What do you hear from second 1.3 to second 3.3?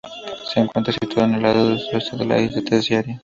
el lado sudoeste de la Isla Terceira.